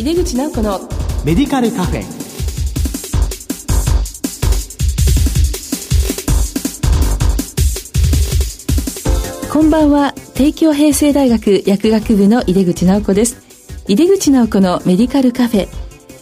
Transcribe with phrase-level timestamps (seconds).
[0.00, 0.80] 井出口直子の
[1.26, 2.02] メディカルカフェ。
[9.52, 10.14] こんばんは。
[10.32, 13.42] 帝京平成大学薬学部の井出口直子です。
[13.88, 15.68] 井出口直子のメディカルカフェ。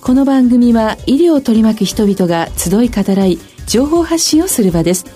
[0.01, 5.07] この番組は医療を取り巻く人々が集い語らい情報発信をする場です。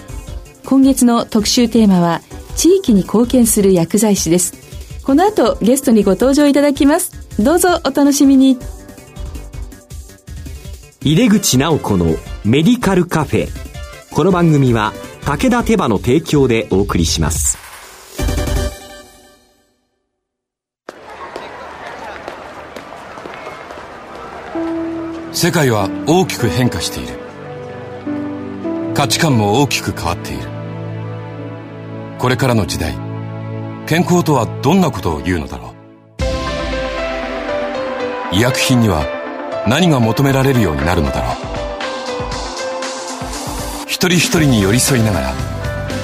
[0.65, 2.21] 今月の特集テーマは
[2.55, 4.55] 地域に貢献する薬剤師です。
[5.03, 8.59] この後ゲストにご登場いただきますどうぞお楽しみに。
[11.01, 12.07] 井出口直子の
[12.45, 13.49] メディカルカフェ。
[14.13, 14.93] この番組は
[15.25, 17.59] 武田手羽の提供でお送りします。
[25.33, 27.19] 世界は大きく変化している。
[28.95, 30.43] 価値観も大きく変わっている。
[32.19, 32.95] これからの時代
[33.87, 35.72] 健康とはどんなことを言うのだろう
[38.35, 39.05] 医薬品には
[39.69, 41.37] 何が求められるようになるのだろう。
[43.87, 45.35] 一人一人に寄り添いながら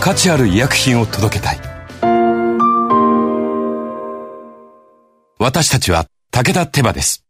[0.00, 1.60] 価値ある医薬品を届けたい。
[5.38, 7.24] 私たちは武田手羽です。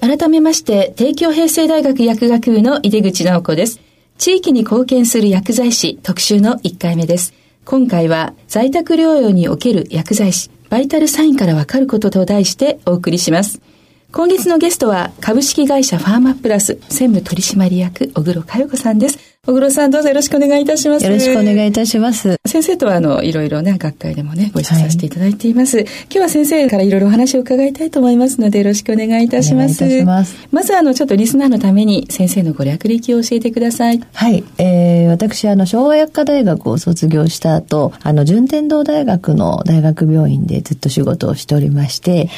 [0.00, 3.80] 改めまして帝京平成大学薬学部の井出口直子です。
[4.16, 7.34] 地域に貢献する薬剤師特集の1回目です。
[7.64, 10.50] 今回は在宅療養における薬剤師。
[10.70, 13.60] バイタルサインからわかることと題してお送りします。
[14.12, 19.27] 今月のゲストは株式会社ファーマプラス専務取締役小黒佳代子さんです。
[19.48, 21.06] 小黒さんどうぞよろしくお願いいたします。
[21.06, 22.36] よろしくお願いいたします。
[22.44, 25.78] 先生とはあの、いろいろね、学会でもね、ご一緒させていただいています。
[25.78, 29.82] はい、今日は先生からいろいろお話を伺いたいと思いますので、よろしくお願いいたします。
[29.82, 30.48] お願いいたします。
[30.52, 34.02] まずあの、ちょっとリスナーのために先生のご略歴を教えてください。
[34.12, 34.44] はい。
[34.58, 42.28] えー、私、あの、昭和薬科大学を卒業した後、あの、順天堂大学の大学病院でずっと仕事をしておりまして、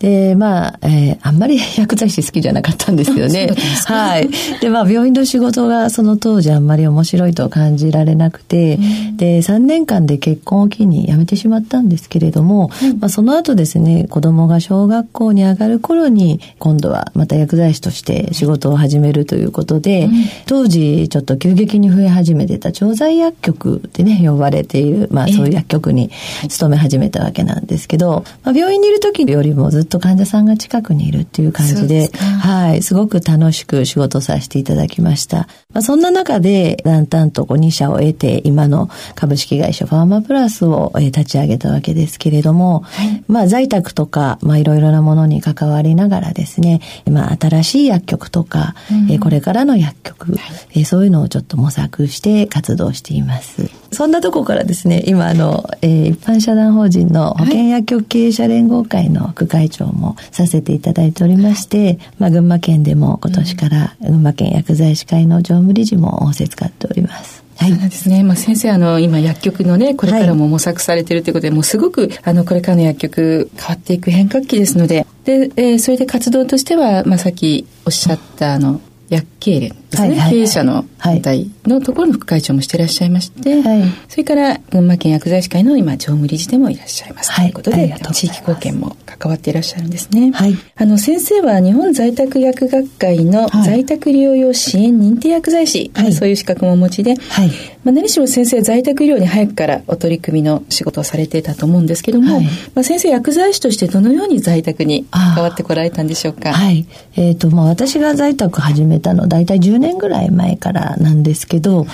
[0.00, 3.48] うん、で、まあ、えー、あんまり薬剤師好きじゃなかったんですよね。
[3.86, 4.30] はい。
[4.60, 20.12] で、まあ、病院の仕事がその当時あんまり面白いいと感じられなくて、うん、で、3年間で結婚を機に辞めてしまったんですけれども、うん、まあ、その後ですね、子供が小学校に上がる頃に、今度はまた薬剤師として仕事を始めるということで、うん、
[20.46, 26.10] 当時ちょっと急激に増え始めてた調剤薬局でね、呼ばれている、まあそういう薬局に
[26.48, 35.48] 勤め始めたわけなんですけど、まあ、病院にいる時よりもずっと患者さんが近くにいるっていう感じで、はい、すごく楽しく仕事させていただきました。
[35.72, 46.80] まあ、そんな中で、だんだんとこう2社を得て、今の株式会社ファーマプラスを立ち上げたわけですけれども、はい、まあ在宅とか、まあいろいろなものに関わりながらですね、
[47.10, 48.74] まあ新しい薬局とか、
[49.08, 50.40] うん、これからの薬局、は
[50.74, 53.70] い、そういうのをちょっと模索して活動しています。
[53.94, 67.44] そんなとこからですね、今あの、えー、一般社団法人の保険薬局経営者連合会の副会長もさせていただいておりまして、はい、まあ群馬県でも今年から群馬県薬剤師会の常務理事も仰せ使っております。
[67.56, 68.22] はい、そうですね。
[68.24, 97.50] まあ、先生、あの、今、薬局のね、これからも模索されているということで、はい、もうすごく、あの、これからの薬局、変わっていく変革期ですので、で、えー、それで活動としては、まあ、さっきおっしゃった、あの、薬経連ですね、はいはいはい、経営者の団体のところの副会長もしていらっしゃいまして、はい、それから群馬県薬剤師会の今常務理事でもいらっしゃいます、はい、ということで地域貢献も関わっていらっしゃるんですね、はい、あの先生は日本在宅薬学会の在宅療養支援認定薬剤師、はい、そういう資格もお持ちで、はい。
[97.84, 102.44] まあ、何しろ先生在宅医療に早くからお取り組みの仕事をされていたと思うんですけども、はい、
[102.74, 106.54] まあ、先生薬剤師としてどのように在宅に関わってこられたんでしょうか？
[106.54, 106.86] はい。
[107.16, 111.86] えーとまあ、私が在宅始めたの大体10年ぐらい前からなんですけど、はい、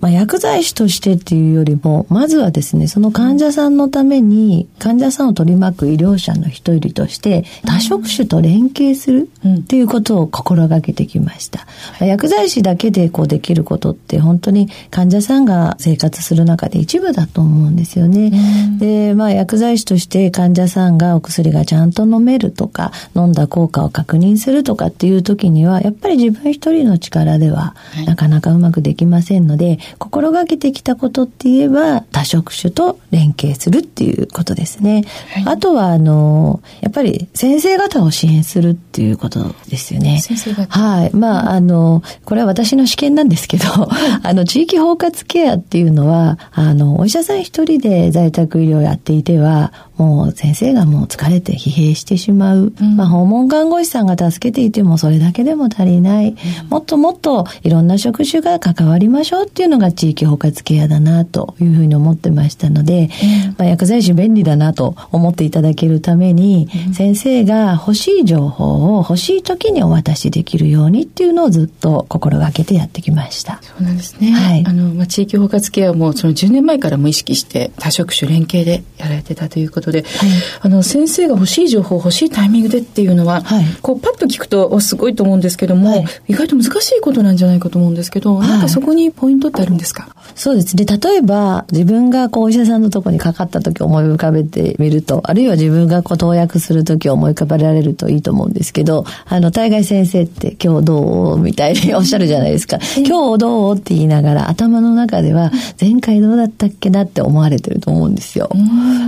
[0.00, 11.66] まあ、薬剤師としてっていうよりもまずはですねその患者さんのために患者さんを取り巻く医療者の一人として多職種と連携するっていうことを心がけてきました、
[12.00, 27.74] うん、薬剤師だけでこうできることって本当に患者さんが生活する中で一部だと思うんですよね、うん、でまあ薬剤師として患者さんがお薬がちゃんと飲めるとか飲んだ効果を確認するとかっていう時にはやっぱり自分一人の力では
[28.06, 35.04] なかなかうまくできませんので、はい、心がけてきたことって言えば多職種と連携するっていうことですね。
[35.34, 40.20] はい、あとはあのやっぱり先生方を支援するっていうことですよね。
[40.20, 41.10] 先生方はい。
[41.14, 43.64] まああのこれは私の試験なんですけど、
[44.22, 49.72] あの地域包括ケアっていうのはあのお医者さん一人で在宅医療をやっていては
[50.02, 52.72] もう先生がもう疲れて疲弊してしまう。
[52.80, 56.30] うん、まあ訪問看護師さんが助けていてもそれだけでも足りない。
[56.30, 63.10] うん、もっともっといろんな職種が関わりましょうっていうのが地域包括ケアだなというふうに思ってましたので、
[63.58, 73.60] まあ、薬剤師便利だなと思っていただけるために、先生が欲しい情報を欲しい時にお渡しできるようにっていうのをずっと心がけてやってきました。
[73.62, 74.32] そうなんですね。
[74.32, 74.64] はい。
[74.66, 80.30] あの、まあ、地域包括ケアもその10年前からも意識して多職種連携でやられてたということで、はい、
[80.62, 90.08] あの、先生が欲しい情報欲しいタイミングでっていうのは、はい、こうパッと聞くとすごいと思うんですけども、はい、意外と難しいことなんじゃないかと思うんですけど、なんかそこにポイントってあるんですか？
[90.34, 90.76] そうです。
[90.76, 90.84] ね。
[90.84, 101.38] 例えば、自分がこうお医者さんのところにかかった時思い浮かべてみると、あるいは自分がこう投薬する時思い浮かべられるといいと思うんですけど、あの、大概先生って今日どう？
[101.38, 102.78] みたいにおっしゃるじゃないですか。
[102.96, 103.76] 今日どう？
[103.76, 105.50] って言いながら頭の中では
[105.80, 108.48] 前回どうだったっけなって思われてると思うんですよ。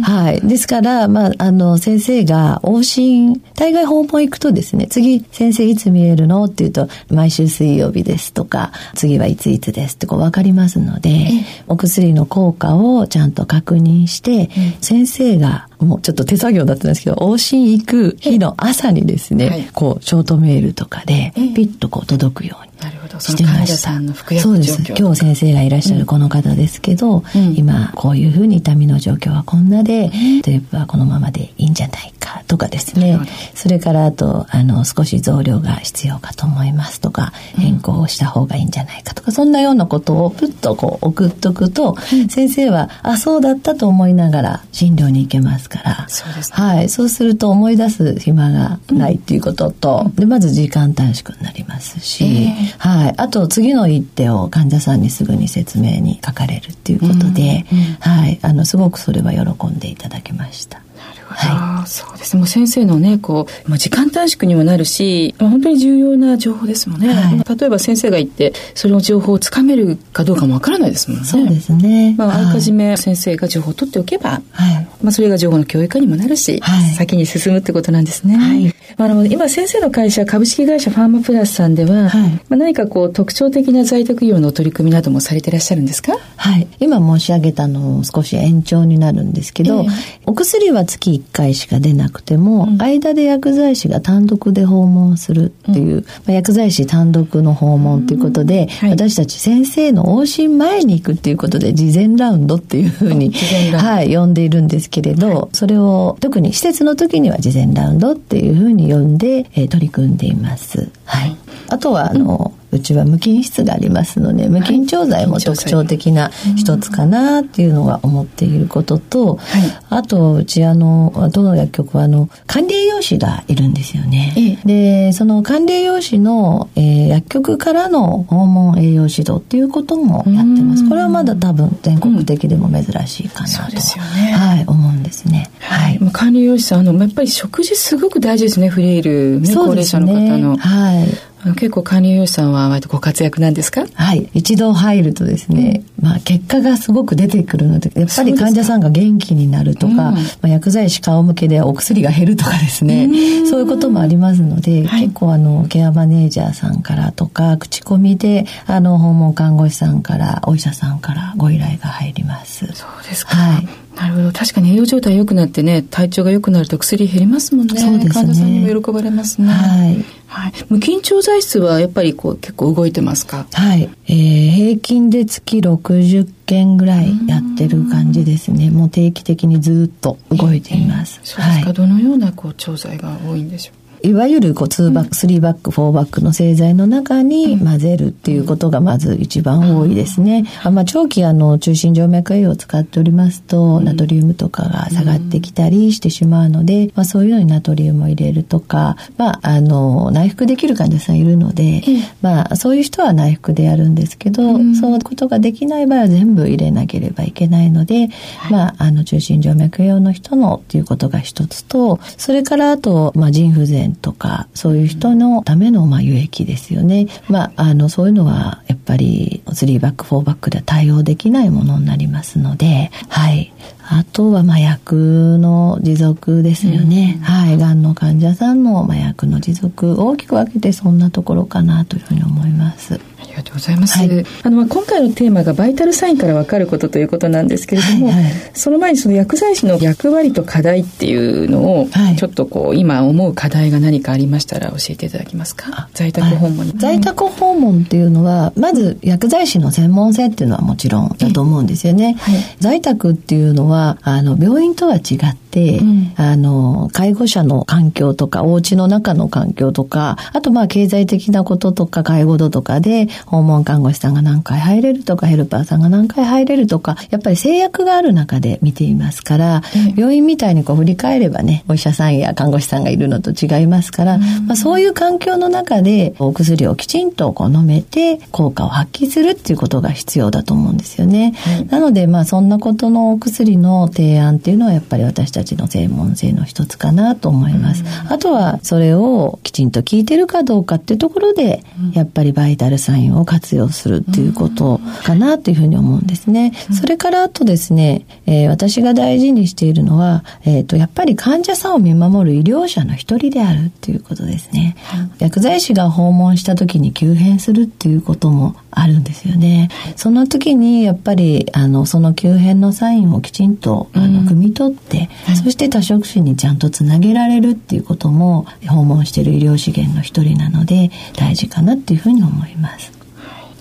[0.03, 0.47] はい。
[0.47, 11.29] ですから、まあ、あの、先生が往診、大概訪問行くとですね、次先生いつ見えるのって言うと、毎週水曜日ですとか、次はいついつですってこう分かりますので、
[11.67, 14.51] お薬の効果をちゃんと確認して、
[14.81, 22.75] 先生がもうちょっと手作業だったんですけど、往診行く日の朝にですね、はい、こう、ショートメールとかで、ピッとこう届くように。
[22.83, 23.19] なるほど。
[23.21, 23.93] してました。
[24.41, 24.83] そうです。
[24.97, 30.11] 今日先生がいらっしゃるこの方ですけど、うん、今こういうふうに痛みの状況はこんなで、
[30.45, 33.19] 例えばこのままでいいんじゃないかとかですね。
[33.55, 46.09] それからあと、あの、少し増量が必要かと思いますとか、変更をした方がいいんじゃないかとか、そんなようなことをプッとこう送っとくと、うん、先生は、あ、そうだったと思いながら診療に行けますから。
[46.09, 46.89] そうです、ね、はい。
[46.89, 53.05] そうすると思い出す暇がないっていうことと、うん、で、まず時間短縮になりますし、えー、はい。
[53.07, 60.84] はい、あと次の一手を患者さんにすぐに説明に書かれるっていうことで、うんうん、はい、あのすごくそれは喜んでいただけました。
[61.27, 62.37] はい、そうです。
[62.37, 71.27] もう先生のねこう、まあ、時間短縮にもなるし、まあ、本当に重要な情報ですもんね、はい、例えば先生が言ってその情報をつかめるかどうかもわからないですもんね。
[71.27, 78.75] そうですね、まあ、あらかじめ先生が情報を取っておけば、はい、まあ、それが情報の教育化にもなるし、はい、先に進むってことなんですね、はい。
[78.97, 82.31] まあ、あの今先生の会社株式会社ファーマプラスさんでは、はい。
[82.31, 86.13] まあ、何かこう特徴的な在宅医療の取り組みなどもされていらっしゃるんですか？
[86.37, 86.69] はい。
[86.81, 89.91] 今申し上げたのを少し延長になるんですけど、えー、
[90.27, 110.91] お薬は月1回しか出なくても、うん、間で薬剤師が単独で訪問するっていう、うん、まあ、薬剤師単独の訪問ということで、はい、私たち先生の往診前に行くっていうことで事前ラウンドっていうふうに、はい、呼んでいるんですけれど、はい、それを特に施設の時には事前ラウンドっていうふうに呼んで、えー、取り組んでいます。
[111.05, 111.37] はい。
[111.69, 124.59] あとは、あの、うちは無菌室がありますので無菌調剤も特徴的な一つかなっていうのが思っていることと、はい、あとうちあのどの薬局はあの管理栄養士がいるんですよね。
[124.65, 130.89] でその管理栄養士の、えー、薬局からの訪問栄養指導っていうこともやってます。
[130.89, 135.51] これはまだ多分全国的でも珍しいかなと、うんね、はい、思うんですね。
[135.61, 136.01] はい。
[136.13, 140.57] 管理栄養士さんあのやっぱり食事すごく大事ですねフレイル、ね、高齢者の方の。
[140.57, 141.34] はい。
[141.53, 143.87] 結構管理栄養士さんは割とご活躍なんですか？
[143.95, 144.31] はい。
[144.35, 153.07] 一度入るとですね、まあ、結果がすごく出てくるのでやっぱり患者さんが元気になるとか、うん、まあ、薬剤師顔向けでお薬が減るとかですね、
[153.45, 162.67] うそういうこともありますので、はい、結構あのケアマネージャーさんからとか口コミであの訪問看護師さんからお医者さんからご依頼が入ります。
[162.73, 164.33] そうですか、はいなるほど。
[164.33, 167.81] 確かに栄養状態良くなってね体調が良くなると薬減りますもんね。
[167.81, 168.11] そうですね。
[168.15, 169.49] 患者さんにも喜ばれますね。
[169.49, 173.47] はい、はい、無菌調剤室はやっぱりこう結構動いてますか？
[173.53, 178.71] はい、えー、平均で月60件ぐらいやってる感じですね。
[178.71, 183.75] もう定期的にずっと動いています、えー、そうですか、はい、どのようなこう調剤が多いんでしょう？
[184.05, 190.45] いわゆるこう2バック、3バック、4バックの製剤の中に混ぜるっていうことがまず一番多いですね。
[190.63, 201.83] あまあ、長期あの中心静脈栄養を使っておりますと、ナトリウムとかが下がってきたりしてしまうので、まあ、そういうのにナトリウムを入れるとか、まあ、あの、内服できる患者さんいるので、
[202.21, 204.43] まあ、そういう人は内服でやるんですけど、
[204.75, 208.11] そういうことができない場合は全部入れなければいけないので、
[208.51, 217.07] まあ、あの、中心静脈栄養の人のっていうことが一つと、それからあと、まあ、腎不全とかそういう人のためのまあ輸液ですよね。
[217.29, 223.53] まああのそういうのはやっぱり3バック4バックでは対応できないものになりますので、はい。
[223.87, 227.17] あとは麻薬の持続ですよね。
[227.19, 227.59] うん、はい。
[227.59, 232.99] がんの患者さんの麻薬の持続大きく分けてそんなところかなというふうに思います。
[233.35, 233.99] りがとうございます。
[233.99, 238.23] はい、あの、今回のテーマがバイタルサインから分かることということなんですけれども、はい。
[238.23, 245.89] はい、その前にその薬剤師の役割と課題っていうのを、はい、ちょっとこう、今思う課題が何かありましたら教えていただけますか？
[245.95, 252.17] 在宅訪問、在宅訪問っていうのは、まず薬剤師の専門性っていうのはもちろんだと思うんですよね。
[252.61, 281.35] 在宅っていうのは、あの、病院とは違って、うん、あの、介護者の環境とか、お家の中の環境とか、あとまあ経済的なこととか、介護度とかで、訪問看護師さんが何回入れるとか、ヘルパーさんが何回入れるとか、やっぱり制約がある中で見ていますから、うん、病院みたいにこう振り返ればね、お医者さんや看護師さんがいるのと違いますから、うん、まあそういう環境の中で、お薬をきちんとこう飲めて、効果を発揮するっていうことが必要だと思うんですよね。
[281.69, 287.85] なので、まあそんなことのお薬の提案っていうのはやっぱり私たちの専門性の一つかなと思います。
[288.09, 296.53] あとは、それをきちんと聞いてるかどうかっていうところで、やっぱりバイタルサインを活用するっていうことかなというふうに思うんですね。
[296.73, 304.77] それからあとですね、えー、私が大事にしているのは、えっ、ー、と、やっぱり患者さんを見守る医療者の一人であるっていうことですね。
[305.19, 309.69] 薬剤師が訪問した時に急変するっていうこともあるんですよね。
[309.97, 322.93] その時にやっぱりあのその急変のサインをきちんとあの汲み取って、そして多職種にちゃんとつなげられるっていうことも訪問している医療資源の一人なので大事かなっていうふうに思います。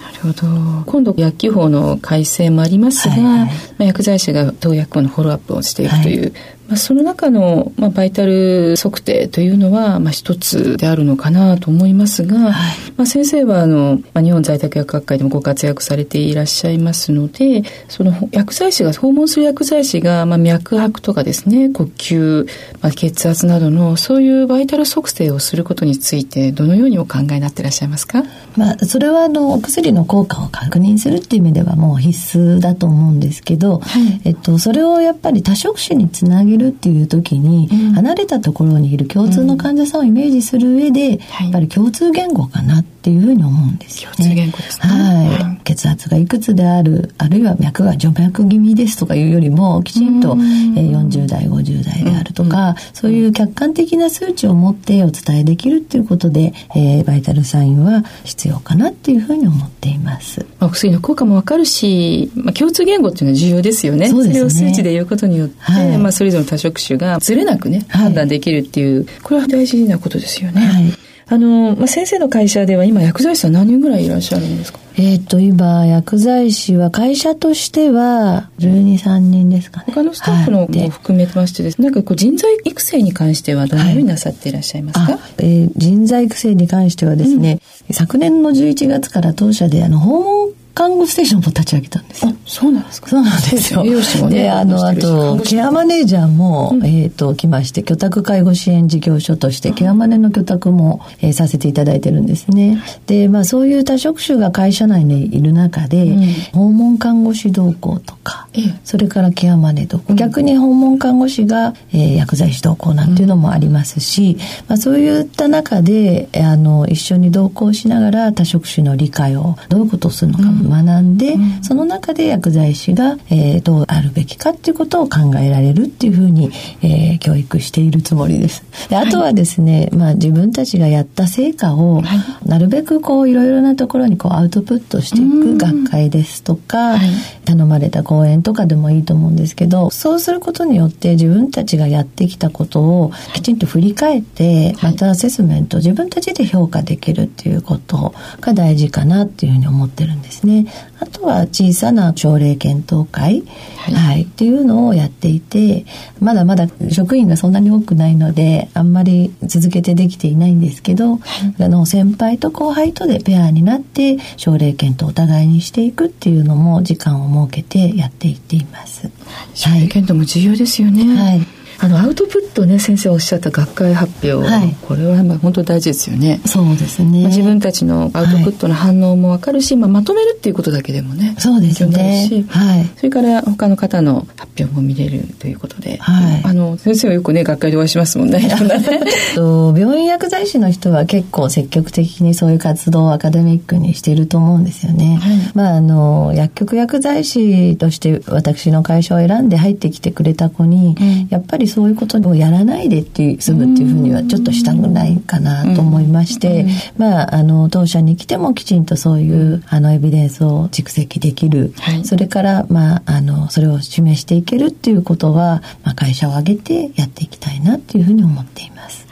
[0.01, 0.84] なるほど。
[0.86, 6.34] 今度薬機法の改正もありますが、はいはい、薬剤師が投薬後のフォローアップをしていくという、はい
[6.74, 12.53] まあ、その中の、まあ、バイタル測定というのは、まあ、一つであるのかなと思いますが、はい、
[12.98, 22.48] まあ、先生はあの、まあ、日本在宅薬学会でもご活躍されていらっしゃいますのでその薬剤師が訪問する薬剤師が、まあ、脈拍とかですね呼吸、
[22.82, 28.24] まあ、血圧などのそういうバイタル測定をすることについてどのようにお考えになっていらっしゃいますか、
[28.58, 41.17] まあ、それはあのお薬の効果を確認するっていう意味ではもう必須だと思うんですけど、はい、えっと、それをやっぱり多職種につなげるっていう時に、うん、離れたところにいる共通の患者さんをイメージする上で、うん、や
[41.50, 44.15] っぱり共通言語かなっていうふうに思うんですよね。
[44.17, 44.88] 共通言語ですね。
[44.88, 45.53] はい。
[45.74, 60.46] 血圧がいくつである、あるいは脈が除脈気味ですとかいうよりも、きちんと、えー、40代、50代であるとか、そういう客観的な数値を持ってお伝えできるっていうことで、えー、バイタルサインは必要かなっていうふうに思っています。
[60.60, 64.10] まあ、薬の効果もわかるし、まあ、共通言語っていうのは重要ですよね。
[64.10, 64.25] そね。
[64.25, 70.62] それを数値で言うことによって、はい、まあ、それぞれの多職種がずれなくね、判断できるっていう、これは大事なことですよね。
[70.62, 71.03] はい。
[71.27, 74.80] あの、まあ、先生の会社では今薬剤師は何人ぐらいいらっしゃるんですか？
[74.96, 79.86] えっ、ー、と、今、薬剤師は会社としては、12、3人ですかね。
[79.88, 81.82] 他のスタッフのも含めましてです。
[81.82, 93.10] ね、なんかこう人材育成に関してはどのようになさっていらっしゃいますか、はい、えー、人材育成に関してはですね、うん、昨年の11月から当社であの訪問看護ステーションも立ち上げたんですあ、そうなんですか？
[93.10, 93.84] そうなんですよ。
[94.27, 102.82] ね、で、あの、あと、ケアマネージャーも、うん、えっ、と、来まして、居宅介護支援事業所として、ケアマネの居宅も、えー、させていただいてるんですね。
[103.06, 108.48] で、まあ、そういう多職種が会社内にいる中で、うん、訪問看護師同行とか、
[108.84, 114.38] それからケアマネ同行、逆に訪問看護師が、えー、薬剤師同行なんていうのもありますし、
[114.68, 126.51] まあ、そういった中で、あの、一緒に同行しながら多職種の理解をどういうことをするのかも学んで、うん、その中で薬剤師が、えー、どうあるべきかっていうことを考えられるっていうふうに、
[126.82, 128.63] えー、教育しているつもりです。
[128.89, 137.10] であとはですね、はい、まあ自分たちがやった成果を、はい、なるべくこういろいろなところにこうアウトプットしていく学会ですとか、はい、
[137.46, 150.53] 頼まれた講演とかでもいいと思うんですけど、そうすることによって自分たちがやってきたことをきちんと振り返って、またアセスメント自分たちで評価できるっていうことが大事かなっていうふうに思ってるんですね。
[151.00, 153.44] あとは小さな朝礼検討会、
[153.78, 155.86] はい、はい、っていうのをやっていて
[156.20, 161.20] まだまだ職員がそんなに多くないのであんまり続けてできていないんですけど、は
[161.60, 169.10] い、あの先輩と後輩とでペアになって奨励検討をお互いにしていくっていうのも時間を設けてやっていっています。
[169.54, 171.16] 奨励検討も重要ですよね。
[171.16, 176.40] はいあのアウトプットね先生おっしゃった学会発表、はい、これはまあ本当大事ですよね。
[176.46, 182.46] そうですね、まあ、自分たちのアウトプットの反応も分かるし、はい、まあ、まとめるっていうことだけでもねそうですね。
[182.50, 182.86] はい。
[182.96, 188.40] それから他の方の発表も見れるということで、はい、あの先生はよくね学会でお会いしますもんね。
[189.36, 219.08] 病院薬剤師の人は結構積極的にそういう活動をアカデミックにしていると思うんですよね、はい、まああの薬局薬剤師として私の会社を選んで入ってきてくれた子に、うん、やっぱりそういうことをやらないでっていう済むっていうふうにはちょっとしたくないかなと思いまして、まああの当社に来てもきちんとそういうあのエビデンスを蓄積できる、はい、それからまああのそれを示していけるっていうことは、まあ、会社を挙げてやっていきたいなっていうふうに思っています。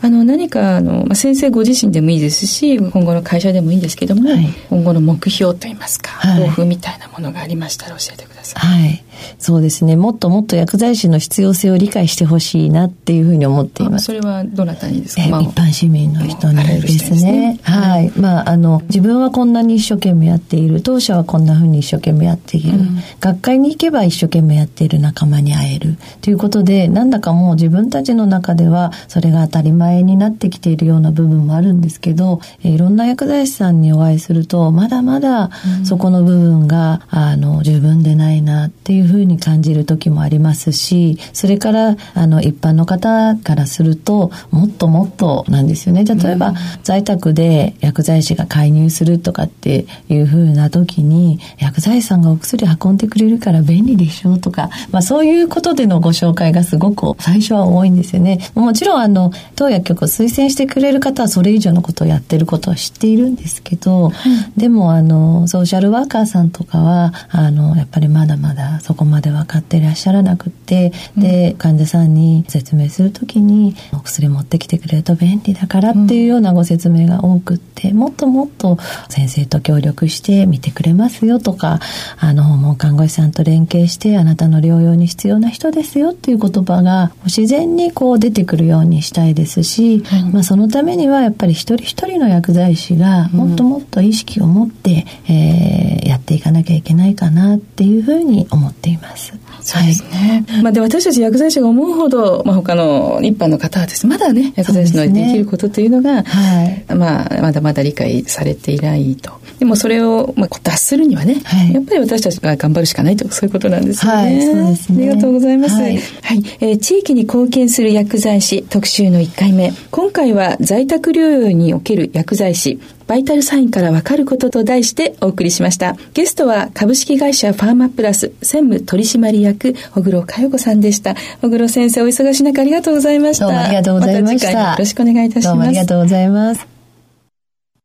[0.00, 8.80] あの何かあの、まあ、先生ご自身でもいいですし今後の会社でもいいんですけども、はい、今後の目標といいますか、はい、抱負みたいなものがありましたら教えてください。
[8.82, 9.04] はい
[9.38, 9.96] そうですね。
[9.96, 14.06] もっともっと薬剤師の必要性を理解してほしいなっていうふうに思っています。
[14.06, 17.32] それはどなたにですか、まあ、一般市民の人にですね。
[17.32, 18.12] ねはい。
[18.16, 20.82] まあ、あの、自分はこんなに一生懸命やっている。
[20.82, 22.78] 当社はこんなふうに一生懸命やっている。
[22.78, 25.96] うん、学会に行けば一生懸命やっている仲間に会える。
[26.20, 35.50] ということで、なんだかもう自分たちの中では、それが当たり前になってきているような部分もあるんですけど、えいろんな薬剤師さんにお会いすると、まだまだ
[35.84, 46.04] そこの部分が、あの、十分でないなっていうふうに感じる時もありますし、それから、あの、一般の方からすると、もっともっとなんですよね。
[46.04, 58.38] 例えば、うん、在宅で薬剤師が介入するとかっていうふうな時に、薬剤師さんがお薬運んでくれるから便利でしょうとか、まあそういうことでのご紹介がすごく最初は多いんですよね。
[58.54, 64.12] もちろん、あの、当薬局を推薦してくれる方はそれ以上のことをやってることは知っているんですけど、うん、
[64.56, 81.80] でも、あの、ソーシャルワーカーさんとかは、あの、やっぱりまだまだそこまで分かってらっしゃらなくって、で、患者さんに説明するときに、お薬持ってきてくれると便利だからっていうようなご説明が多くって、もっともっと先生と協力して見てくれますよとか、
[82.18, 99.32] あの、訪問看護師さんと連携して、あなたの療養に必要な人ですよっていう言葉が自然にこう出てくるようにしたいですし、まあそのためにはやっぱり一人一人の薬剤師がもっともっと意識を持って、えー、やっていかなきゃいけないかなっていうふうに思っています。
[99.60, 100.44] そうですね。
[100.62, 109.42] まあで私たち薬剤師が思うほど、まあ他の一般の方はですまだね、薬剤師のできることというのが、ね、はい、まあまだまだ理解されていないと。
[109.58, 114.18] でもそれを、まあ、脱するにはね、はい、やっぱり私たちが頑張るしかないと、そういうことなんですよね。
[114.18, 114.98] はい、そうですね。
[114.98, 115.74] ありがとうございます。
[115.76, 119.72] はい、はい、えー、地域に貢献する薬剤師特集の1回目。
[119.92, 122.80] 今回は在宅療養における薬剤師、
[123.12, 125.98] バイタルサインからわかることと題してお送りしました。
[126.14, 131.14] ゲストは株式会社ファーマプラス専務取締役、小黒佳代子さんでした。
[131.42, 133.48] 小黒先生、お忙しい中ありがとうございました。
[133.48, 134.54] どうもありがとうございました。
[134.54, 135.44] まよろしくお願いいたします。
[135.48, 136.66] どうもありがとうございます。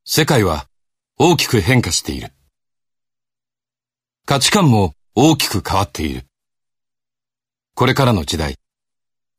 [0.05, 0.67] 世界は
[1.19, 2.29] 大きく変化している。
[4.25, 6.23] 価値観も大きく変わっている。
[7.75, 8.55] これからの時代、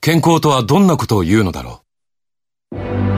[0.03, 1.81] 健康とはどんなことを言うのだろ
[2.75, 3.18] う。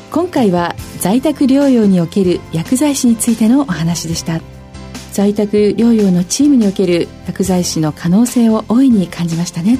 [0.11, 4.41] 今回は在宅療養における薬剤師についてのお話でした。
[5.13, 9.79] 在宅療養のチームにおける薬剤師の可能性を大いに感じましたね。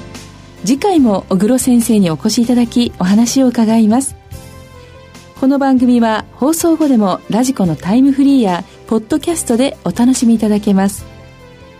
[0.63, 4.15] 次回も小黒先生にお越しいただきお話を伺います。
[5.41, 11.05] この番組は放送後でもラジコのタイムフリーやポッドキャストでお楽しみいただけます。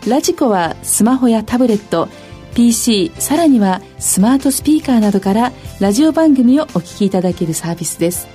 [0.06, 2.06] ラジコはスマホやタブレット
[2.54, 8.28] PC さらにはスマートスピーカーなどからラジオ番組をお聞きいただけるサービスです。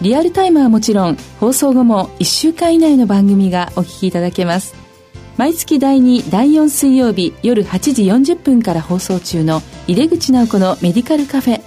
[0.00, 4.74] リアルタイムはもちろん放送後も1週間以内の番組がお聞きいただけます。
[5.36, 11.60] 毎月第2第4水曜日夜8時40分から放送中の井出口直子のメディカルカフェ。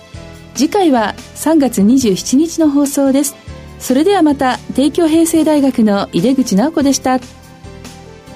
[0.56, 3.36] 次回は3月27日の放送です。
[3.80, 7.20] それではまた帝京平成大学の井出口直子でした。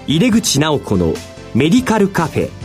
[0.08, 1.14] 井出口直子の
[1.54, 2.65] メディカルカフェ。